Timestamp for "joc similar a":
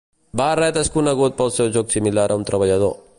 1.77-2.39